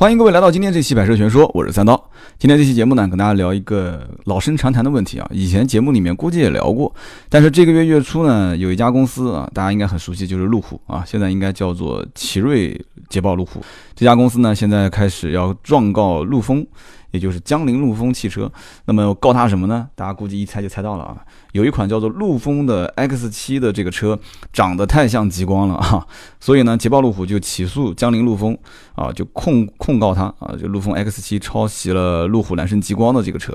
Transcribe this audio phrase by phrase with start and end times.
[0.00, 2.10] 欢迎各位来到今天这期《百车全说》，我是三刀。
[2.38, 6.90] 今天这期节目呢，跟大家聊一个老生常谈的问题啊，以前节目里面估计也聊过，
[7.28, 13.60] 但是这个月月初呢，有一家公司啊，大家应该很熟悉，就是路虎啊，现在应该叫做奇瑞捷豹路虎。
[13.94, 16.66] 这家公司呢，现在开始要状告陆风。
[17.10, 18.50] 也就是江铃陆风汽车，
[18.84, 19.88] 那么告他什么呢？
[19.94, 21.16] 大家估计一猜就猜到了啊，
[21.52, 24.18] 有一款叫做陆风的 X7 的这个车
[24.52, 26.06] 长得太像极光了啊，
[26.38, 28.56] 所以呢，捷豹路虎就起诉江铃陆风
[28.94, 33.52] 啊，就控控告他啊，就陆风 X7 抄袭了路虎揽胜极光的这个车。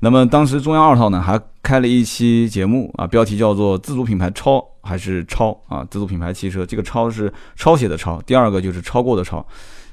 [0.00, 5.86] 那么当时中央二套呢还开了一期节目啊，标题叫做自主品牌抄还是抄啊？
[5.90, 9.46] 自主品牌汽车这个抄是抄写的抄，第二个就是超过的抄，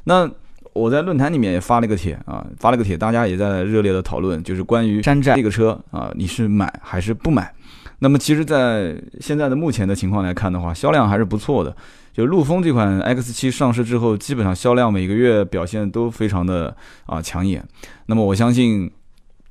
[0.04, 0.30] 那。
[0.74, 7.54] 我在论坛里面也发了一个帖啊，发了个帖，大家也在热烈的讨论，就是关于山寨这个车啊，你是买还是不买？
[8.00, 11.76] 那么其实，在现在的目前的情况来看的话，销量还是不错的。
[12.14, 16.76] 就陆风这款 X7 上市之后，基本上销量每个月表现都非常的
[17.06, 17.64] 啊抢眼。
[18.06, 18.90] 那么我相信。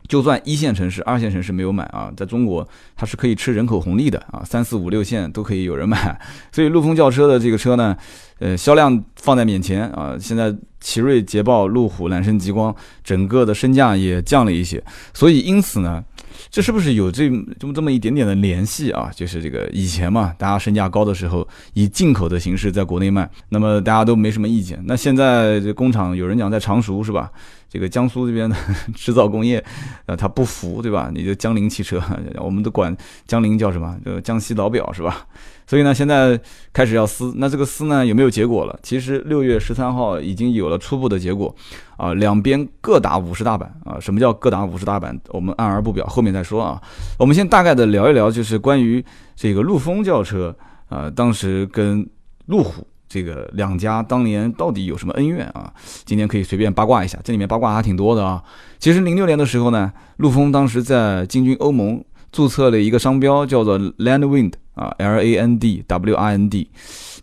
[0.08, 6.18] 就算一线城市、二线城市没有买啊，在中国它是可以吃人口红利的啊，三四五六线都可以有人买。
[6.50, 7.96] 所以陆风轿车的这个车呢，
[8.38, 16.02] 呃，销量放在面前啊，现在奇瑞、捷豹、路虎、揽胜、极光整个的身价也降了一些，所以因此呢。
[16.50, 17.28] 这是不是有这
[17.58, 19.10] 这么这么一点点的联系啊？
[19.14, 24.80] 就是这个以前嘛，大家身价高的时候，以进口的形式在国内卖，那么大家都没什么意见。
[24.86, 27.30] 那现在这工厂有人讲在常熟是吧？
[27.68, 28.56] 这个江苏这边的
[28.94, 29.62] 制造工业，
[30.06, 31.10] 呃，他不服对吧？
[31.12, 32.02] 你就江铃汽车，
[32.40, 33.96] 我们都管江铃叫什么？
[34.04, 35.26] 这个江西老表是吧？
[35.68, 36.40] 所以呢，现在
[36.72, 38.78] 开始要撕，那这个撕呢有没有结果了？
[38.82, 41.54] 其实六月十三号已经有了初步的结果，
[41.98, 44.00] 啊，两边各打五十大板啊。
[44.00, 45.20] 什么叫各打五十大板？
[45.28, 46.80] 我们按而不表，后面再说啊。
[47.18, 49.04] 我们先大概的聊一聊，就是关于
[49.36, 50.56] 这个陆风轿车
[50.88, 52.08] 啊，当时跟
[52.46, 55.72] 路虎这个两家当年到底有什么恩怨啊？
[56.04, 58.42] 今天可以随便八卦一下，这里面八卦还挺多的啊。
[58.78, 62.04] 其实零六年的时候呢，陆风当时在进军欧盟。
[62.30, 66.68] 注册了一个商标，叫做 Landwind 啊，L A N D W I N D。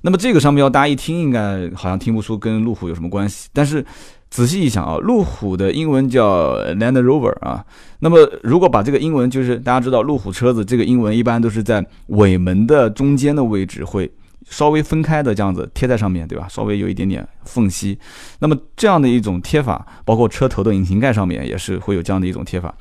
[0.01, 3.47] 那么这个商标大家一听，应该好像听不出跟路虎有什么关系。
[3.53, 3.85] 但是
[4.31, 7.63] 仔细一想啊，路虎的英文叫 Land Rover 啊。
[7.99, 14.11] 那么如果把这个英文，就是大家知道路虎车子这个英文一般都是在尾门的中间的位置会
[14.49, 16.47] 稍微分开的这样子贴在上面对吧？
[16.49, 17.97] 稍微有一点点缝隙。
[18.39, 22.73] 那么这样的一种贴法，包括车头的引擎盖上面也是会有这样的一种贴法。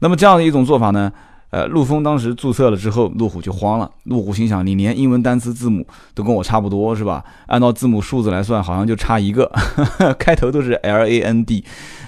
[0.00, 1.12] 那么这样的一种做法呢？
[1.50, 3.88] 呃，陆风当时注册了之后，路虎就慌了。
[4.06, 7.24] 路虎心想，你连英文单词字母都跟我差不多，是吧？
[7.46, 9.48] 按照字母数字来算，好像就差一个，
[10.18, 11.64] 开头都是 L A N D。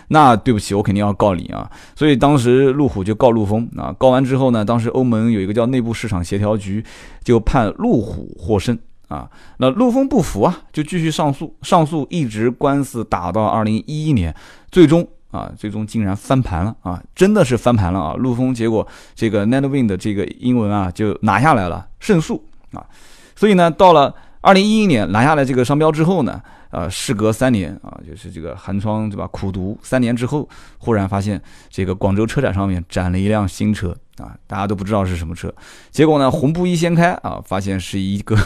[0.09, 1.71] 那对不起，我肯定要告你啊！
[1.94, 3.94] 所以当时路虎就告陆风啊。
[3.97, 6.84] 告完之后呢，当时欧盟有一个叫内部市场协调局，
[7.23, 8.77] 就判路虎获胜
[9.09, 9.31] 啊。
[9.59, 14.34] 那陆丰不服啊，就继续上诉，上诉一直官司打到二零一一年，
[14.71, 15.06] 最终。
[15.33, 17.03] 啊，最终竟然翻盘了啊！
[17.15, 18.15] 真的是翻盘了啊！
[18.15, 22.87] 陆丰结果这个 Netwin 的这个英文啊就拿下来了，胜诉啊！
[23.34, 24.15] 所以呢，到了
[24.46, 26.40] 二零一一年拿下了这个商标之后呢。
[26.70, 29.26] 呃，事隔三年啊，就是这个寒窗对吧？
[29.28, 30.46] 苦读三年之后，
[30.78, 31.40] 忽然发现
[31.70, 35.50] 这个广州车展上面展了一辆新车啊，大家都不知道是什么车。
[35.90, 38.36] 结果呢，红布一掀开啊，发现是一个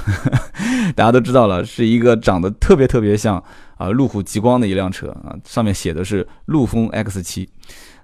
[0.95, 3.43] 大家都知道了，是一个长得特别特别像
[3.79, 7.49] 啊路虎极光的一辆车啊，上面写的是陆风 X 七。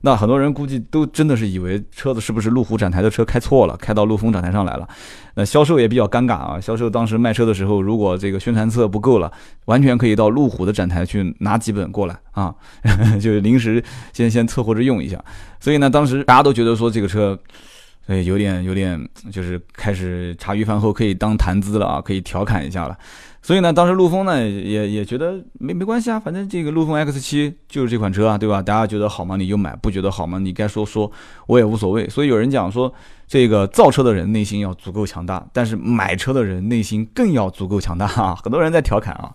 [0.02, 4.88] 那很多人估计都真的是以为车子是不是路虎展台的车开错了，开到陆风展台上来了。
[5.34, 9.30] 那销售也比较尴尬啊，销售当时卖车的时候，如果这个宣传册不够了，
[9.64, 12.54] 完全可以到路虎的展台去拿几本过来啊，
[13.20, 15.22] 就是临时先先凑合着用一下。
[15.58, 17.38] 所以呢，当时大家都觉得说这个车，
[18.06, 18.98] 哎，有点有点，
[19.32, 22.96] 就是开始茶余饭后可以当谈资了啊，可以调侃一下了。
[23.46, 28.60] 所以呢，当时陆风呢也也觉得没没关系啊，反正这个陆风 X 七就是这款车啊，对吧？
[28.60, 29.36] 大家觉得好吗？
[29.36, 30.40] 你就买；不觉得好吗？
[30.40, 31.08] 你该说说，
[31.46, 32.08] 我也无所谓。
[32.08, 32.92] 所以有人讲说，
[33.28, 38.34] 这个造车的人内心要足够强大，但是买车的人内心更要足够强大啊！
[38.42, 39.32] 很多人在调侃啊。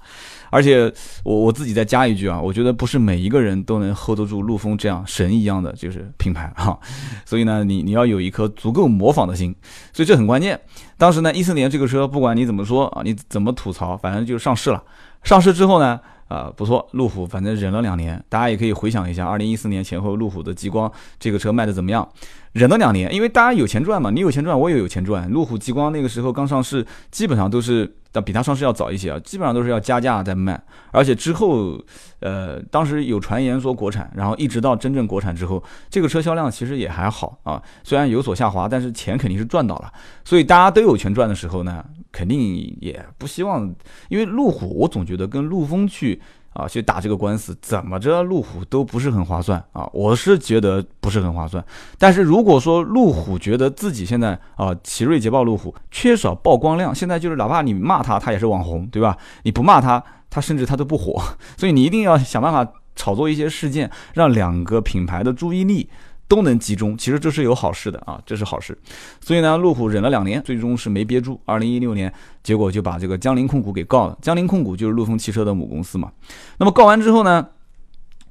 [0.49, 0.93] 而且
[1.23, 6.77] 我我自己再加一句啊，我觉得不是每一个人都能 hold 得住陆风这样神一样的就是品牌哈，
[7.25, 9.55] 所以呢，你你要有一颗足够模仿的心，
[9.93, 10.59] 所以这很关键。
[11.01, 14.83] 当时呢，一四年这个车不管你怎么说啊，你怎么吐槽，反正就上市了。
[15.23, 15.99] 上市之后呢，
[16.31, 22.07] 啊不错，路虎反正忍了两年，大家也可以回想一下，二零一四年前后路虎的极光这个车卖的怎么样？
[22.53, 25.29] 忍了两年，因为大家有钱赚嘛，你有钱赚，我也有钱赚。
[25.29, 27.97] 路虎极光那个时候刚上市，基本上都是。
[28.13, 30.61] 但比它上市要早一些啊，基本上都是要加价在卖，
[30.91, 31.79] 而且之后，
[32.19, 39.89] 呃，当时有传言说国产，然后一直到真正国产之后，这个车销量其实也还好啊，虽然有所下滑，但是钱肯定是赚到了。
[40.25, 41.81] 所以大家都有钱赚的时候呢，
[42.11, 43.73] 肯定也不希望，
[44.09, 46.21] 因为路虎我总觉得跟陆风去
[46.53, 51.63] 啊去打这个官司，怎么着路虎都不是很划算啊，我是觉得不是很划算。
[51.97, 59.17] 但是如果说路虎觉得自己现在啊，奇瑞捷豹路虎缺少曝光量，现在就是哪怕你骂他，他也是网红，对吧？
[59.43, 61.21] 你不骂他，他甚至他都不火，
[61.55, 65.89] 所以你一定要想办法炒作一些事件，让两个品牌的注意力。
[66.31, 68.77] 都能集中，其实这是有好事的啊，这是好事。
[69.19, 71.37] 所以呢，路虎忍了两年，最终是没憋住。
[71.43, 72.11] 二零一六年，
[72.41, 74.17] 结果就把这个江铃控股给告了。
[74.21, 76.09] 江铃控股就是陆风汽车的母公司嘛。
[76.57, 77.45] 那么告完之后呢？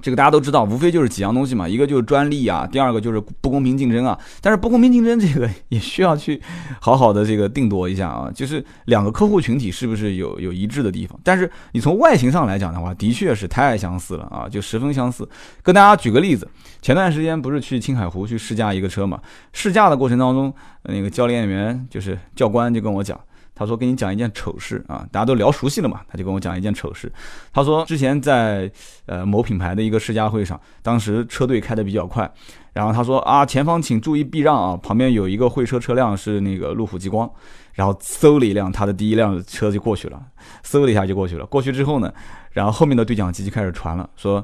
[0.01, 4.17] 这个大家都知道，无非就是几样东西嘛，一个就是专利啊，第二个就是不公平竞争啊。
[4.41, 6.41] 但是不公平竞争这个 也需要去
[6.79, 11.19] 好好的这个定夺一下啊，就是两个客户群体是不是有有一致的地方？
[11.23, 15.27] 但是你从外形上来讲的话，的确是太相似了啊，就十分相似。
[15.61, 16.47] 跟大家举个例子，
[16.81, 19.19] 前段时间不是去青海湖去试驾一个车嘛，
[19.53, 20.53] 试驾的过程当中，
[20.83, 23.19] 那个教练员就是教官就跟我讲。
[23.61, 27.11] 他说：“跟你讲一件丑事啊，大家都聊熟悉了嘛。”他就跟我讲一件丑事。
[27.53, 28.71] 他说：“之前在
[29.05, 32.27] 呃某品牌的一个试驾会上，当时车队开的比较快，
[32.73, 37.29] 然后他说啊，前方请注意避让啊，旁边有一个会车车辆是那个路虎极光，
[37.73, 40.19] 然后嗖了一辆他的第一辆车就过去了，
[40.65, 41.45] 嗖了一下就过去了。
[41.45, 42.11] 过去之后呢，
[42.51, 44.43] 然后后面的对讲机就开始传了，说，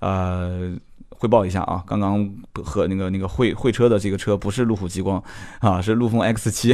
[0.00, 0.76] 呃。”
[1.18, 2.28] 汇报一下啊，刚刚
[2.64, 5.22] 和那个那个会会车的这个车不是路虎极光
[5.58, 6.72] 啊，是陆风 X 七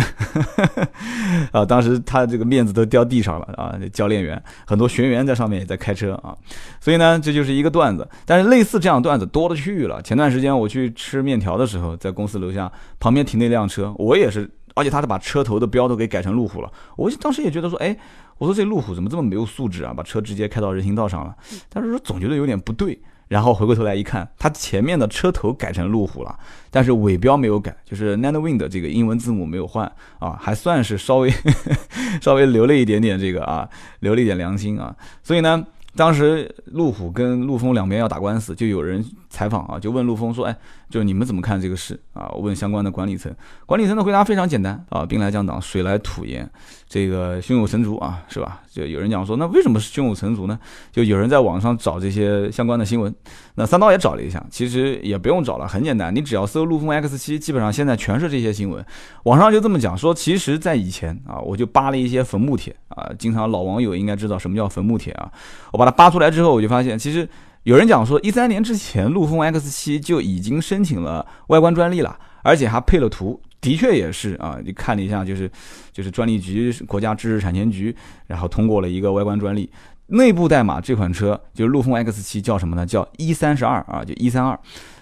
[1.50, 1.64] 啊。
[1.64, 6.36] 当时他这个面子都掉地上了啊，教练员很多学员在上面也在开车啊，
[6.78, 8.06] 所以呢，这就是一个段子。
[8.26, 10.02] 但是类似这样段子多了去了。
[10.02, 12.70] 前段时间我去吃面条的时候，在公司楼下
[13.00, 16.70] 旁边停那辆车，我也是，而且他是把车头的标都给改成路虎了。
[16.96, 17.96] 我当时也觉得说，哎，
[18.36, 21.34] 我说这路虎怎么这么没有素质啊，把车直接开到人行道上了。
[21.70, 23.00] 但是说总觉得有点不对。
[23.28, 26.38] 然后回过头来一看，它前面的车头改成路虎了，
[26.70, 31.32] 但是尾标没有改，就是 Nano Wind 这个英文字母没有换啊，还算是稍微
[32.20, 33.68] 稍微留了一点点这个啊，
[34.00, 35.66] 留了一点良心啊，所以呢。
[35.96, 39.00] 当时路虎跟陆风两边要打官司，就有人
[39.34, 40.56] 采访啊，就问陆风说：“哎，
[40.88, 43.30] 就你们怎么看这个事啊？”我问相关的管理层，
[43.66, 46.50] 管理层的回答非常简单啊：“兵来将挡，水来土掩，
[46.88, 50.58] 这个胸有成竹啊，是吧？”就有人讲说：“那为什么是胸有成竹呢？”
[50.90, 53.14] 就有人在网上找这些相关的新闻，
[53.54, 58.84] 那三刀也找了一下，其实也不用找了，很简单，你只要搜陆风 X 七，基本上现在全是这些新闻。
[59.22, 65.30] 网上就这么讲说，其实，在以前啊，我就扒了一些坟墓帖啊，经常老网友应该知道什么叫坟墓帖啊，
[65.70, 65.84] 我。
[65.84, 67.28] 把它扒出来之后，我就发现，其实
[67.64, 73.40] 有人讲说，一三年之前，陆风 X 七就已经申请了外观专利了，而且还配了图。
[73.62, 75.50] 的确也是啊，你看了一下，就是
[75.90, 77.96] 就是专利局、国家知识产权局，
[78.26, 79.70] 然后通过了一个外观专利。
[80.08, 82.84] 内部代码这款车就是陆风 X 七，叫什么呢？
[82.84, 84.58] 叫一三十二啊，就一三二。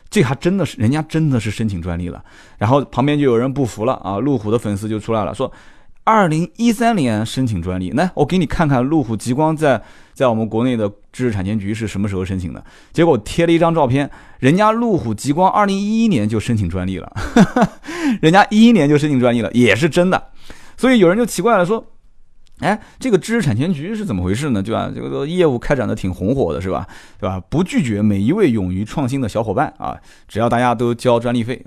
[0.09, 2.25] 这还真的是人家真的是申请专利了。
[2.59, 5.51] 然后旁边就有人不服了啊，路虎的粉丝就出来了，说。
[6.05, 9.81] 二零一三年申请专利，来，我给你看看路虎极光在
[10.13, 12.65] 在我们国内的知识产权局是什么时候申请的。
[12.93, 14.11] 结果贴了一张照片，
[14.41, 17.13] 人家路虎极光二零一一年就申请专利了，
[18.21, 20.31] 人家一一年就申请专利了，也是真的。
[20.77, 21.85] 所以有人就奇怪了，说。
[22.63, 24.63] 哎，这个知识产权局是怎么回事呢？
[24.63, 24.89] 对吧？
[24.95, 26.87] 这个业务开展的挺红火的，是吧？
[27.19, 27.43] 对吧？
[27.49, 29.99] 不拒绝每一位勇于创新的小伙伴啊，
[30.29, 31.61] 只要大家都交专利费，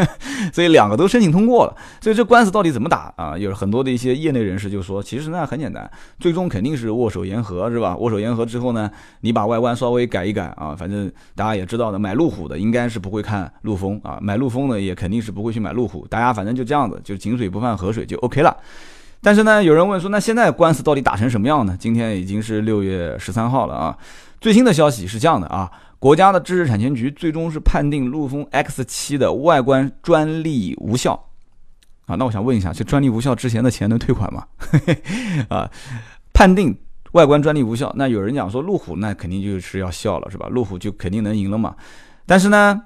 [0.52, 1.74] 所以两个都申请通过了。
[1.98, 3.38] 所以这官司到底怎么打啊？
[3.38, 7.96] 有很多的一些业内人士就说，其实呢很简单，最终肯定是握手言和，是吧？
[7.96, 8.90] 握手言和之后呢，
[9.22, 18.54] 你把外观稍微改一改啊，反正大家也知道的，买路虎的应该是不会看陆风啊，买陆风的也肯定是不会去买路虎，大家反正就这样子，就井水不犯河水就 OK 了。
[19.24, 21.74] 但是呢，有人问说，那现在官司到底打成什么样呢？
[21.80, 23.96] 今天已经是六月十三号了啊，
[24.38, 31.30] 最新的消息是这样的啊，国家的知识产权局最终是判定陆风 X 七的外观专利无效
[32.04, 32.16] 啊。
[32.16, 34.46] 那我想问一下，这专利无效之前的钱能退款吗？
[35.48, 35.70] 啊，
[36.34, 36.76] 判定
[37.12, 40.48] 外观专利无效，那有人讲说路虎那肯定就是要笑了是吧？
[40.48, 41.74] 路虎就肯定能赢了嘛？
[42.26, 42.78] 但是呢，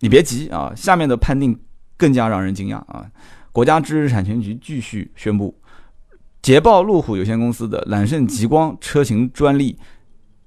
[0.00, 1.60] 你别急啊，下面的判定
[1.98, 3.04] 更加让人惊讶啊，
[3.52, 5.54] 国家知识产权局继续宣布。
[6.42, 9.78] 捷豹路虎有限公司的揽胜极光车型专利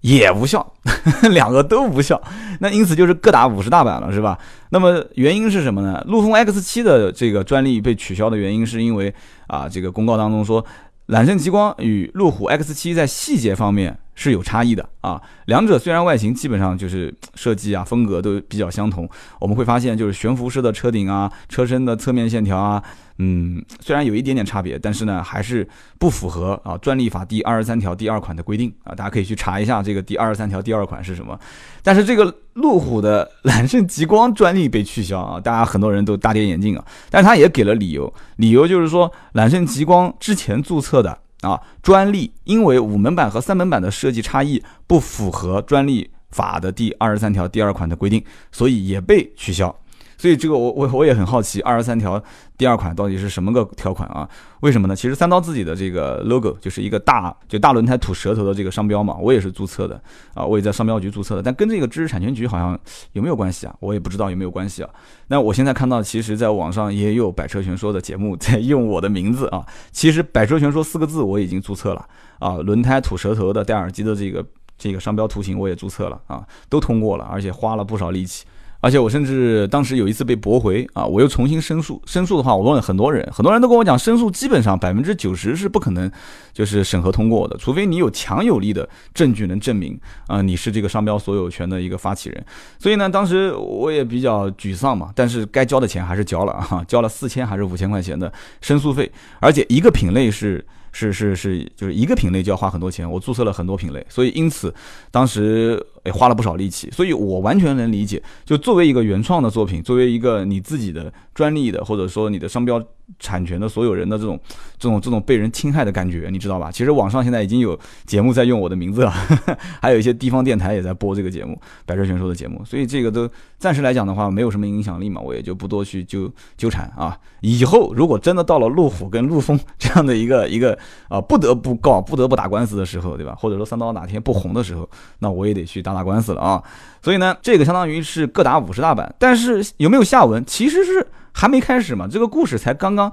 [0.02, 0.74] 也无效，
[1.32, 2.22] 两个都无效，
[2.60, 4.38] 那因此就是各打五十大板了，是吧？
[4.70, 6.04] 那么原因是什么呢？
[6.08, 9.12] 陆风 X 七的这个专利被取消的原因是因为
[9.48, 10.64] 啊，这个公告当中说，
[11.08, 15.20] 揽胜极光与路虎 X 七在细节方面是有差异的啊。
[15.46, 19.10] 两者虽然外形基本上就是设计啊风格都比较相同，
[19.40, 22.84] 我们会发现就是悬浮式的车顶啊，车身的侧面线条啊。
[23.18, 25.68] 嗯，虽然有一点点差别，但是呢，还是
[25.98, 28.94] 不符合啊专利法第二十三条第二款的规定啊。
[28.94, 31.40] 大家可以去查一下这个第二十三条第二款是什么。
[31.82, 36.84] 但是这个路虎的揽胜极光专利被取消啊，大家很多人都大跌眼镜啊。
[37.10, 49.74] 但是他也给了理由，理由就是说揽胜极光之前注册的啊，专利因为五门版和三门版的设计差异不符合专利法的第二十三条第二款的规定，所以也被取消。
[50.18, 52.22] 所以这个我我我也很好奇，二十三条
[52.58, 54.28] 第二款到底是什么个条款啊？
[54.62, 54.96] 为什么呢？
[54.96, 60.02] 其实三刀自己的这个 logo 就是一个大就大轮胎吐舌头的这个商标嘛，我也是注册的
[60.34, 62.80] 啊，我也在商标局注册的，但跟这个知识产权局好像
[63.12, 63.76] 有没有关系啊？
[63.80, 64.90] 我也不知道有没有关系啊。
[65.28, 72.08] 那我现在看到，其实在网上也有百车全说的节目在用我的名字啊，其实百车全说四个字我已经注册了
[72.40, 74.46] 啊，轮胎吐舌头的戴耳机的这个
[74.78, 78.46] 这个商标图形我也注册了啊，都通过了，而且花了不少力气。
[78.80, 82.02] 而且我甚至当时有一次被驳回啊，我又重新申诉。
[82.06, 86.12] 申诉的话，我问了很多人，很多人都跟我讲，申诉基本上百分之九十是不可能
[86.54, 92.46] 就是审核通过的，除非你有强有力的证据能证明啊你是这个商标所有权的一个发起人。
[92.78, 100.64] 所以呢，当时我也比较沮丧嘛，但是该交的钱还是交了啊， 交了四千还是五千块钱的申诉费，而且一个品类是。
[100.98, 104.74] 是是是，就是一个品类就要花很多钱，我注册了很多品类，所以因此
[105.12, 112.82] 当时也花了不少力气，所以我完全能理解，就作为一个原创的作品，作为一个你自己的专利的或者说你的商标
[113.20, 114.40] 产权的所有人的这种
[114.80, 116.72] 这种这种被人侵害的感觉，你知道吧？
[116.72, 119.12] 其实网上现在已经有节目在用我的名字了，
[119.82, 127.18] 还有一些地方电台也在播这个节目，百车全说的节目，所以这个都暂时来讲的话没有什么影响力嘛，我也就不多去纠纠缠啊。
[127.42, 130.78] 以后如果真的到了路虎跟陆风 这样的一个一个。
[131.08, 133.36] 啊，不得不告，不得不打官司的时候，对吧？
[133.40, 136.62] 或者说三刀哪天不红的时候，那我也得去打打官司了啊。
[137.02, 139.16] 所以呢，这个相当于是各打五十大板。
[139.18, 142.08] 但是有没有下文，其实是还没开始嘛。
[142.08, 143.12] 这个故事才刚刚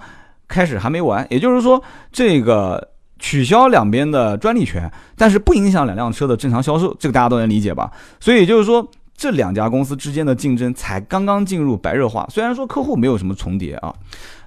[0.49, 1.27] 开始，还没完。
[1.31, 7.91] 也就是说，这个取消两边的专利权，但是不影响两辆车的正常销售，这个大家都能理解吧？
[8.19, 12.27] 所以就是说，这两家公司之间的竞争才刚刚进入白热化。
[12.31, 13.95] 虽然说客户没有什么重叠啊。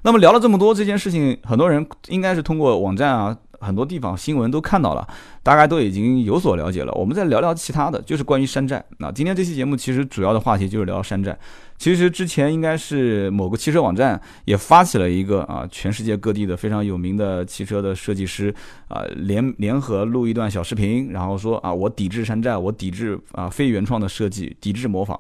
[0.02, 5.06] 那么聊了这么多这件事情，很多人应该是通过网站啊，很多地方新闻都看到了，
[5.42, 6.94] 大概都已经有所了解了。
[6.94, 8.84] 我们再聊聊其他的，就是关于山寨。
[9.00, 11.38] 那今天这期节目其实主要的话题就是聊山寨。
[11.78, 18.54] 其实之前应该是某个汽车网站也发起了一个啊，全世界各地的非常有名的汽车的设计师
[18.88, 25.20] 啊联联合录一段小视频，然后说啊，我抵制山寨，我抵制啊非原创的设计，抵制模仿。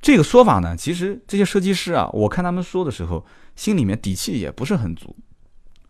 [0.00, 3.24] 这个说法呢，其实这些设计师啊，我看他们说的时候。
[3.58, 5.16] 心里面底气也不是很足，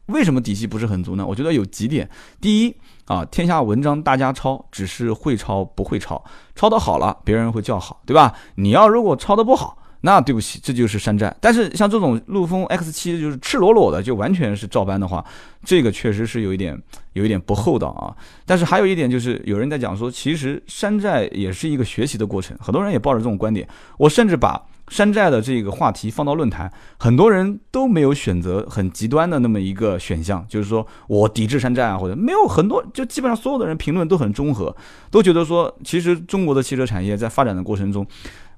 [0.08, 1.24] 为什么底气不是很足呢？
[1.26, 2.08] 我觉得有几点。
[2.40, 2.74] 第一
[3.06, 6.22] 啊，天下文章大家抄，只是会抄不会抄，
[6.54, 8.34] 抄得好了别人会叫好，对吧？
[8.56, 11.34] 你要如果抄得不好，那对不起，这就是山寨。
[11.40, 15.24] 但是像这种陆风 X 七就是赤裸裸的就完全是照搬的话，
[15.62, 16.80] 这个确实是有一点
[17.12, 18.16] 有一点不厚道啊。
[18.46, 23.68] 但是还有一点就是有人在讲说，其实山寨也是一个学习的过程，很多人也抱着这种观点。
[23.98, 24.60] 我甚至把。
[24.88, 34.74] 山寨的这个话题放到论坛，很多人都没有选择很极端的那么一个选项，就是说我抵制山寨啊，或者没有很多，就基本上所有的人评论都很中和，
[35.10, 38.06] 都觉得说，其实中国的汽车产业在发展的过程中。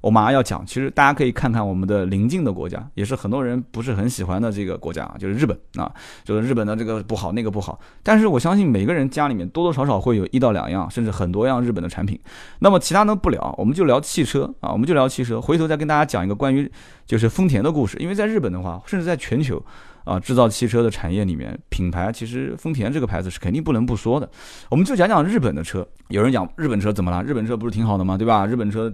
[0.01, 5.93] 我马上要讲，其实大家可以看看我们的邻近的国家，也是很多人不是很喜欢的这个国家啊，就是日本啊，
[6.25, 7.79] 就是日本的这个不好那个不好。
[8.03, 12.19] 但是我相信每个人家里面多多少少会有一到两样，甚至很多样日本的产品。
[12.61, 15.39] 那么其他呢不聊，我们就聊汽车啊，我们就聊汽车。
[15.39, 16.71] 回头再跟大家讲一个关于
[17.05, 19.63] 就是丰田的故事，因为在日本的话，甚至在全球
[20.05, 24.27] 啊制造汽车的产业里面，品牌其实丰田这个牌子是肯定不能不说的。
[24.71, 25.87] 我们就讲讲日本的车。
[26.09, 27.23] 有人讲日本车怎么了？
[27.23, 28.17] 日本车不是挺好的吗？
[28.17, 28.47] 对吧？
[28.47, 28.91] 日本车。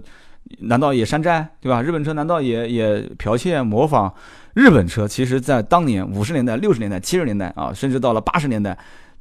[0.59, 1.81] 难道也山寨，对吧？
[1.81, 4.11] 日本车难道也也剽窃模仿？
[4.53, 8.77] 日本车其实，在当年五十年代、六十年代、七十年代啊，甚至到了八十年代。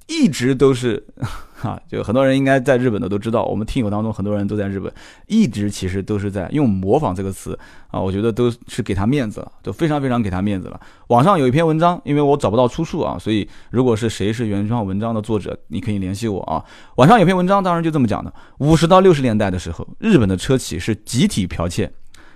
[0.06, 1.04] 一直都是，
[1.52, 4.92] 哈， 就很多人应该在日本的都知道，我们听友当中很多人都在日本，
[5.26, 7.58] 一直其实都是在用“模仿”这个词
[7.88, 10.80] 啊，我觉得都是给他面子了，都非常非常给他面子了。
[11.08, 16.64] 网上有一篇文章，因为我找不到出处啊，所以如果是谁是原创文章的作者，你可以联系我啊。
[16.96, 21.92] 网上有篇文章，当然就这么讲的：五十到六十年代的时候，日本的车企是集体剽窃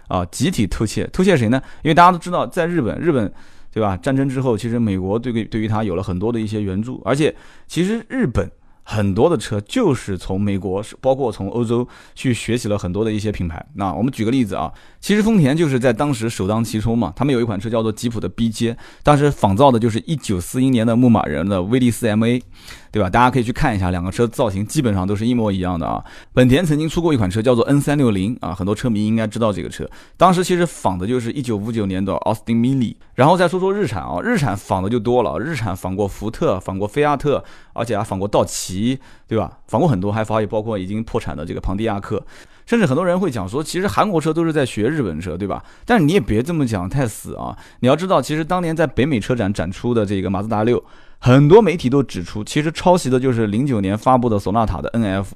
[0.08, 1.62] 啊，集体偷窃，偷窃谁呢？
[1.84, 3.32] 因为大家都知道，在日本，日本。
[3.72, 3.96] 对吧？
[3.96, 7.34] 战争之后，其实美国对对于他有了很多的一些援助，而且
[7.66, 8.50] 其实日本
[8.82, 13.64] 很多的车就是从美国，包括从欧洲去学习了很多的一些品牌。
[13.74, 22.42] 那我们举个例子啊，其实丰田就是在当时首当其冲嘛，他们有一款车叫做吉普的 B 阶，当时仿造的就是一九四一年的牧马人的威利斯 MA。
[22.90, 23.08] 对吧？
[23.08, 26.04] 大家可以去看一下，两个车造型基本上都是一模一样的啊。
[26.32, 29.88] 本田曾经出过一款车叫做 N 三六零啊，很多车迷应该知道这个车。
[30.16, 32.96] 当时其实仿的就是一九五九年的奥斯汀 Mini。
[33.14, 37.44] 然后再说说日产啊，日产仿的就多了，日产仿过福特，仿过菲亚特，
[37.74, 39.58] 而且还仿过道奇，对吧？
[39.66, 42.24] 仿过很多，还仿也包括已经破产的这个庞蒂亚克。
[42.66, 45.62] 甚至很多人会讲说，其实韩国车都是在学日本车，对吧？
[45.84, 47.56] 但是你也别这么讲太死啊！
[47.80, 50.82] 你要知道，其实当年在北美车展展出的这个马自达六，
[51.20, 55.26] 很多媒体都指出，其实抄袭的就是零九年发布的索纳塔的 NF，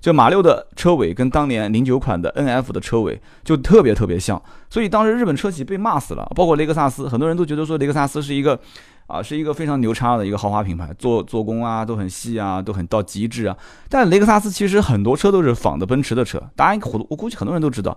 [0.00, 8.58] 就马六的车尾跟当年零九款的 NF 的车尾就特别特别像，所以当时日本车企被骂死了，包括雷克萨斯，很多人都觉得说雷克萨斯是一个。
[9.06, 13.54] 啊，是一个非常牛叉的一个豪华品牌，做做工啊都很细啊，都很到极致啊。
[13.90, 17.94] 但雷克萨斯其实很多车都是仿的奔驰的车，大家我我估计很多人都知道。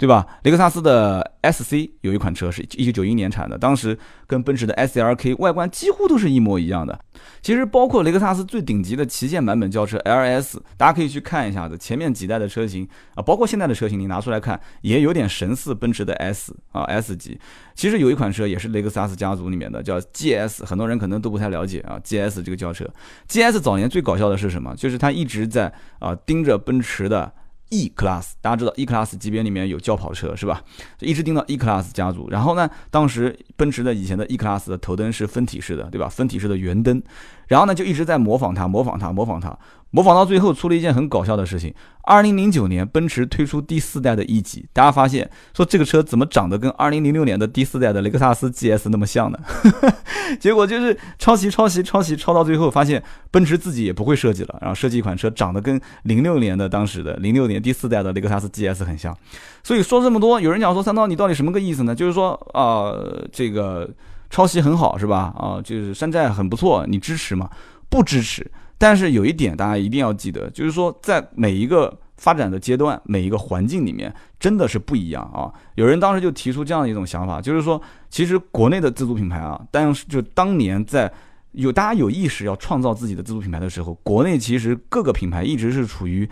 [0.00, 0.26] 对吧？
[0.44, 6.98] 雷克萨斯的 SC 有一款车是一九九一年产的，当时跟奔驰的 SLK 外观几乎都是一模一样的。
[7.42, 17.38] 其实包括雷克萨斯最顶级的旗舰版本轿车 LS，大家可以去看一下子，前面几代的车型啊，包括现在的车型，你拿出来看也有点神似奔驰的 S 啊 S 级。
[17.74, 22.00] 其实有一款车也是雷克萨斯家族里面的，叫 GS，很多人可能都不太了解啊。
[22.02, 22.88] GS 这个轿车
[23.28, 24.74] ，GS 早年最搞笑的是什么？
[24.76, 27.30] 就是它一直在啊盯着奔驰的。
[27.70, 30.62] E Class，大家知道 E Class 级别里面有轿跑车是吧？
[30.98, 32.28] 就一直盯到 E Class 家族。
[32.30, 36.08] 然后呢，当时奔驰的以前的 E Class 的头灯是分体式的，对吧？
[36.08, 37.02] 分体式的圆灯。
[37.46, 39.56] 然后呢，就一直在模仿它，模仿它，模仿它。
[39.90, 41.74] 模仿到最后出了一件很搞笑的事情。
[42.02, 49.38] 二零零九年，奔驰推出第四代的 E 级，大家发现说这个车怎么长得跟二零零六年的第四代的雷克萨斯 GS 那么像呢？
[50.40, 59.16] 结果就是抄袭、抄袭、抄袭，抄到最后发现奔驰自己也不会设计了，然后设计一款车长得跟零六年的当时的零六年第四代的雷克萨斯 GS 很像。
[59.62, 61.94] 所以说这么多，有人讲说三刀你到底什么个意思呢？
[61.94, 62.94] 就是说啊，
[63.30, 63.88] 这个
[64.30, 65.32] 抄袭很好是吧？
[65.36, 67.48] 啊，就是山寨很不错，你支持吗？
[67.88, 68.50] 不支持。
[68.80, 75.52] 但是有一点，大家一定要记得，就是说，在每一个发展的阶段、每一个环境里面，真的是不一样啊。
[75.74, 81.12] 有人当时就提出这样一种想法，就是说，其实国内的自主品牌啊，但是就当年在
[81.52, 86.26] 有大家有意识要创造自己的自主品牌的时候，国内其实各个品牌一直是处于，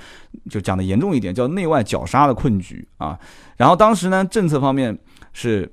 [0.48, 3.18] 就讲的严重一点，叫内外绞杀的困局啊。
[3.58, 4.98] 然后当时呢，政策方面
[5.34, 5.70] 是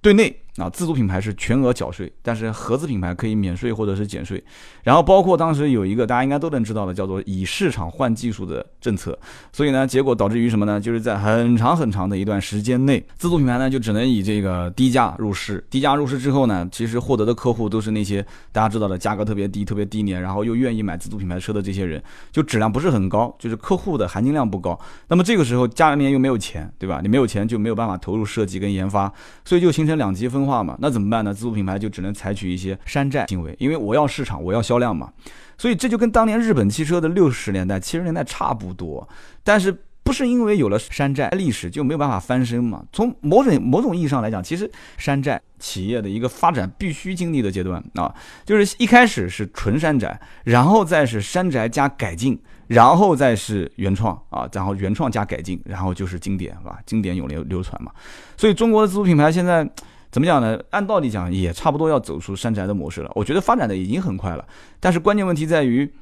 [0.00, 0.40] 对内。
[0.56, 4.42] 啊，自主品牌是全额缴税，但是合资品牌可以免税或者是减税。
[4.84, 9.18] 然后包括当时有一个大家应该都能知道的，叫做以市场换技术的政策。
[9.52, 10.80] 所以呢，结果导致于什么呢？
[10.80, 15.64] 就是在很长很长的一段时间内，自主品牌呢就只能以这个低价入市。
[15.68, 24.78] 低价入市之后呢，其实获得的客户都是那些大家知道的价格特别低、特别低廉，然后又愿意买自主品牌车的这些人，就质量不是很高，就是客户的含金量不高。
[25.08, 27.00] 那么这个时候家里面又没有钱，对吧？
[27.02, 29.12] 你没有钱就没有办法投入设计跟研发，
[29.44, 30.43] 所以就形成两极分。
[30.46, 31.32] 化嘛，那怎么办呢？
[31.32, 35.12] 自主品牌就只能采取一些山寨行为，因为我要市场，我要销量嘛。
[35.56, 39.08] 所以这就跟当年日本汽车的六十年代、七十年代差不多。
[39.44, 42.82] 但是不是因为有了山寨历史就没有办法翻身嘛？
[42.92, 48.12] 从某种某种意义上来讲，其实山寨企业的一个发展必须经历的阶段啊，
[48.44, 52.38] 就是一开始是纯山寨，然后再是山寨加改进。
[52.66, 56.78] 然后再是原创啊，然后原创加改进，然后就是经典，是吧？
[56.86, 57.92] 经典永流流传嘛。
[58.38, 59.68] 所以中国的自主品牌现在。
[60.14, 60.60] 怎么讲呢？
[60.70, 63.10] 按道理讲，也差不多要走出山寨的模式了。
[63.16, 64.46] 我觉得发展的已经很快了，
[64.78, 65.92] 但是关键问题在于，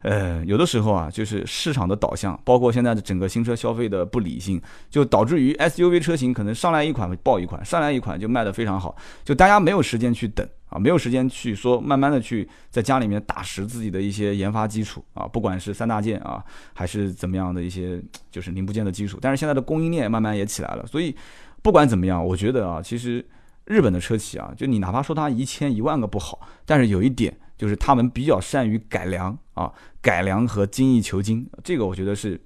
[0.00, 17.98] 呃，有的时候啊，就是市场的导向，包括现在的整个新车消费的不理性，就导致于 SUV 车型可能上来一款爆一款，上来一款就卖得非常好，就大家没有时间去等啊，没有时间去说慢慢的去在家里面打实自己的一些研发基础啊，不管是三大件啊，还是怎么样的一些
[18.30, 19.18] 就是零部件的基础。
[19.22, 21.16] 但是现在的供应链慢慢也起来了，所以
[21.62, 23.24] 不管怎么样，我觉得啊，其实。
[23.66, 29.72] 日本的车企啊，就你哪怕说它一千一万个不好，但是有一点就是他们比较善于改良啊，
[30.02, 32.40] 改良和精益求精，这个我觉得是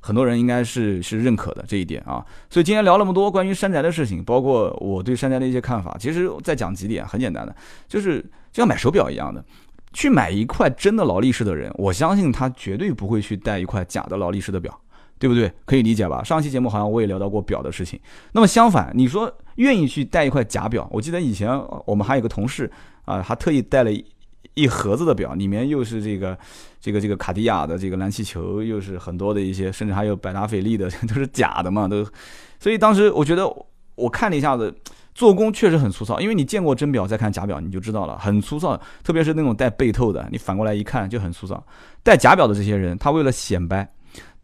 [0.00, 2.24] 很多人应该是是认可的这一点啊。
[2.50, 7.54] 所以今天聊那么多关于山寨的事情，包括我对山寨的一些看法，其实再讲几点很简单的，
[7.86, 9.44] 就是就像买手表一样的，
[9.92, 14.80] 去买一块真的劳力士的人，我相信他绝对不会去戴一块假的劳力士的表。
[15.18, 15.50] 对不对？
[15.64, 16.22] 可以理解吧？
[16.22, 17.98] 上期节目好像我也聊到过表的事情。
[18.32, 20.86] 那么相反，你说愿意去戴一块假表？
[20.90, 21.50] 我记得以前
[21.86, 22.70] 我们还有个同事
[23.04, 23.90] 啊，还特意带了
[24.54, 26.36] 一盒子的表，里面又是这个
[26.80, 32.06] 这个这个卡地亚的这个蓝气球，又是很多的一些，甚至还有百达翡丽的，都是假的嘛，都。
[32.60, 33.46] 所以当时我觉得
[33.94, 34.74] 我看了一下子，
[35.14, 36.20] 做工确实很粗糙。
[36.20, 38.78] 因为你见过真表，再看假表你就知道了，很粗糙。
[39.02, 41.62] 特别是那种带背透的，你反过来一看就很粗糙。
[42.02, 43.88] 戴假表的这些人，他为了显摆。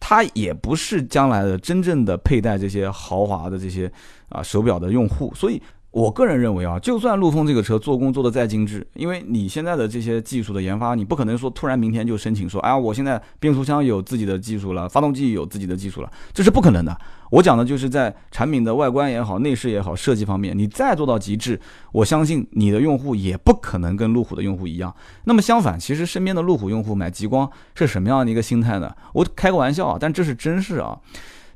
[0.04, 3.88] 他也不是将来的真正的佩戴这些豪华的这些
[4.28, 16.98] 啊手表的用户，所以我个人认为啊，就算陆风这个车做工做的再精致，因为你现在的这些技术的研发，你不可能说突然明天就申请说，哎呀，我现在变速箱有自己的技术了，发动机有自己的技术了，这是不可能的。
[17.30, 21.60] 我讲的就是在产品的外观也好、内饰也好、设计方面，你再做到极致，
[21.92, 24.94] 我相信你的用户也不可能跟路虎的用户一样。
[25.24, 28.90] 那么相反，其实身边的路虎用户买极光是什么样的一个心态呢？
[29.12, 30.98] 我开个玩笑啊，但这是真事啊。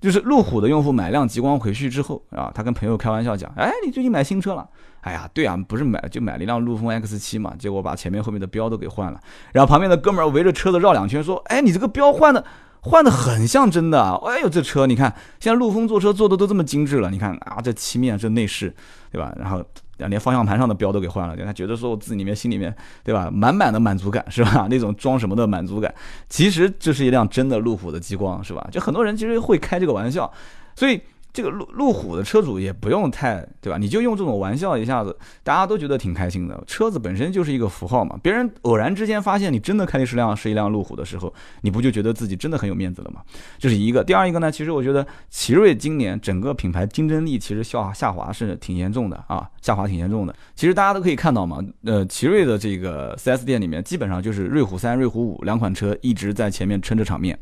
[0.01, 4.69] 就是路虎的用户买辆极光回去之后啊，他跟朋友开玩笑讲，哎，你最近买新车了？
[5.01, 9.21] 哎呀，对啊，不是买就买了一辆陆风 X 七嘛，结果把前面后面的标都给换了。
[9.53, 12.45] 然后旁边的哥们儿围着车子绕两圈，说，哎，你这个标换的
[12.81, 14.03] 换的很像真的。
[14.27, 18.75] 哎呦，这车你看，现在陆风坐车做的都这么精致了，你看啊，这漆面这内饰，
[19.13, 19.33] 对吧？
[19.39, 19.65] 然后
[19.99, 23.31] 连方向盘上的标都给换了，他觉得说我自己里面心里面，对吧？
[23.31, 24.67] 满满的满足感是吧？
[24.69, 25.95] 那种装什么的满足感，
[26.29, 28.69] 其实这是一辆真的路虎的激光是吧？
[28.71, 30.31] 就很多人其实会开这个玩笑。
[30.75, 31.01] 所以
[31.33, 33.79] 这个路路虎的车主也不用太对吧？
[33.79, 36.63] 你就用这种玩笑，一下子大家都觉得挺开心的。
[36.67, 43.21] 车子本身就是一个符号嘛，别人偶然之间发现你真的开的是辆是一辆路虎的时候，你不就觉得自己真的很有面子了吗？
[43.59, 44.03] 这是一个。
[44.03, 50.33] 第二一个呢，其实我觉得奇瑞今年整个品牌竞争力其实下下滑是挺严重的啊，下滑挺严重的。
[50.55, 57.37] 其实大家都可以看到嘛，呃，奇瑞的这个 4S 店里面基本上就是瑞虎三、瑞虎五两款车一直在前面撑着场面。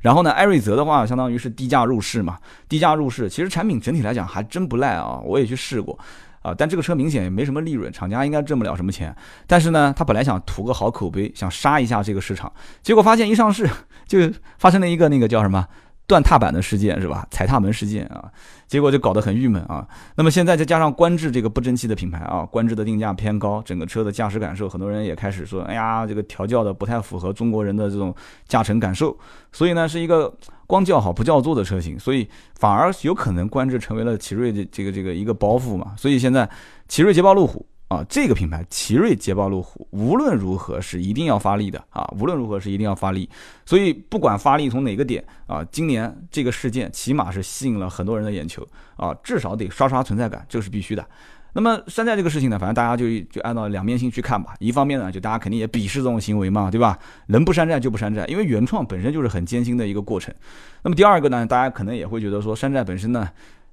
[0.00, 5.98] 然后呢，艾瑞泽的话，相当于是低价入市嘛，低价入市，其实产品整体来讲还真不赖啊，我也去试过，
[6.40, 9.14] 啊，但这个车明显也没什么利润，厂家应该挣不了什么钱。
[9.46, 12.50] 但是呢，他本来想图个好口碑，想杀一下这个市场，
[12.82, 13.68] 结果发现一上市
[14.06, 14.18] 就
[14.56, 15.66] 发生了一个那个叫什么？
[16.06, 17.26] 断踏板的事件是吧？
[17.30, 18.30] 踩踏门事件啊，
[18.66, 19.86] 结果就搞得很郁闷啊。
[20.16, 28.14] 那么现在再加上观致这个不争气的品牌啊，观致的定价偏高，整个车的驾驶感受，很多人也开始说，哎呀，这个调教的不太符合中国人的这种
[28.46, 29.16] 驾乘感受，
[29.52, 30.32] 所以呢，是一个
[30.66, 35.94] 光叫好不叫座的车型，所以反而有可能观致成为了奇瑞的这个这个一个包袱嘛。
[35.96, 36.48] 所以现在
[36.88, 37.66] 奇瑞捷豹路虎。
[37.88, 43.28] 啊，这个品牌奇瑞捷豹路虎无论如何是一定要发力的啊，无论如何是一定要发力。
[43.64, 51.06] 所以不管发力从哪个点啊，今年这个事件起码是吸引了很多人的眼球啊，至少得刷刷存在感，这个是必须的。
[51.52, 54.54] 那么山寨这个事情呢，反正大家就就按照两面性去看吧。
[54.58, 56.98] 一方面呢，就大家肯定也鄙视这种行为嘛，对吧？
[57.28, 60.34] 能不山寨就不山寨，因为原创本身就是很艰辛的一个过程。
[60.82, 63.30] 那么第二个呢，大家可能也会觉得说，山寨本身呢，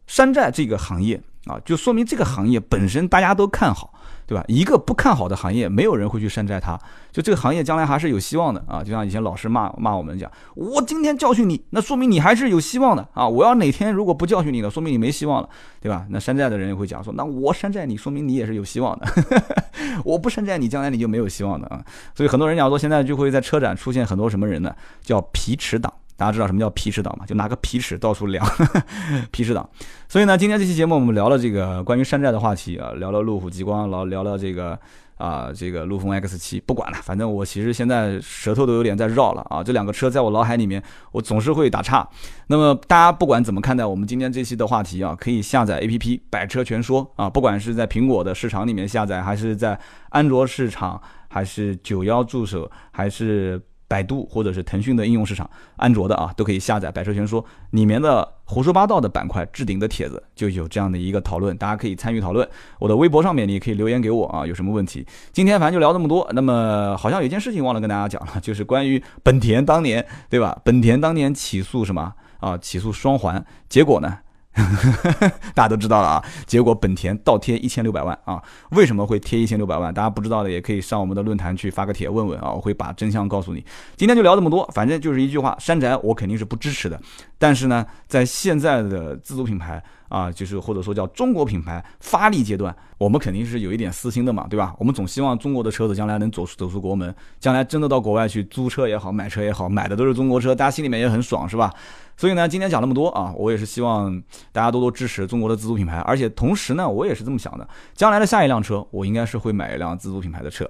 [0.08, 3.94] 山寨这个行业啊，就说明这个行业本身大家都看好。
[4.26, 4.44] 对吧？
[4.48, 6.80] 一个不看好的行业，没有人会去山寨它。
[7.12, 8.84] 就这个行业将来还是有希望的啊！
[8.84, 13.28] 就像以前老师骂骂我们讲，我今天教训你，那说明你还是有希望的啊！
[13.28, 15.48] 我要哪天如果不教训你了，说明你没希望了，
[15.80, 16.08] 对吧？
[16.10, 19.08] 那山寨的人也会讲说，那我山寨你，说明你也是有希望的。
[20.04, 21.86] 我不山寨你，将来你就没有希望的啊！
[22.16, 24.76] 所以很多人讲说，现在就会在车展出现很多什么人呢？
[25.02, 25.94] 叫皮尺党。
[26.16, 27.26] 大家知道什么叫皮尺党吗？
[27.26, 28.46] 就拿个皮尺到处量，
[29.32, 29.68] 皮尺党。
[30.08, 34.80] 所以呢，今天这期节目我们聊了这个关于山寨的话题啊，聊了路虎极光，聊聊这个
[35.18, 39.64] 啊这个陆风 X 七，不管了，反正我其实现在舌头都有点在绕了啊。
[39.64, 42.08] 这两个车在我脑海里面，我总是会打岔。
[42.48, 53.60] 那么大家不管怎么看待我们今天这期的话题啊，可以下载 APP 百车全说啊，不管是在苹果的市场里面下载，还是在安卓市场，还是九幺助手，还是。
[53.94, 62.50] 百度或者是腾讯的应用市场，安卓的啊都可以下载《百车全说》里面的胡说八道的板块置顶的帖子，就有这样的一个讨论，大家可以参与讨论。
[62.80, 65.06] 我的微博上面你也可以留言给我啊，有什么问题？
[65.32, 66.28] 今天反正就聊这么多。
[66.34, 70.60] 那么好像有件事情忘了跟大家讲了，就是关于本田当年对吧？
[70.64, 72.58] 本田当年起诉什么啊？
[72.58, 74.18] 起诉双环，结果呢？
[75.56, 79.94] 大家都知道了啊，结果本田倒贴一千六百万啊，为什么会贴一千六百万？
[79.94, 83.66] 大家不知道的也可以上我们的论坛去发个帖问问啊，我会把真相告诉你。
[83.96, 87.00] 今天就聊这么多，反正就是一句话，山寨我肯定是不支持的。
[87.40, 94.76] 但是呢，在现在的自主品牌啊，就是或者说叫中国品牌发力阶段，我们肯定是有一点私心的嘛，对吧？
[94.78, 101.74] 我们总希望中国的车子将来能走出走出国门，将来真的到国外去租车也好，买车也好，买的都是中国车，大家心里面也很爽，是吧？
[102.16, 104.22] 所以呢，今天讲那么多啊，我也是希望
[104.52, 110.68] 大家多多支持中国的自主品牌，而且同时呢，我也是这么想的，将来的下一辆车，我应该是会买一辆自主品牌的车，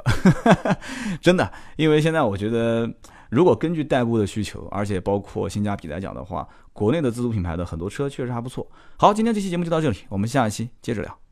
[1.21, 2.89] 真的，因为现在我觉得，
[3.29, 8.65] 如果根据代步的需求，而且包括性价比来讲的话，国内的自主品牌的很多车确实还不错。
[8.97, 11.22] 好，今天这期节目就到这里，我们下一期接着聊。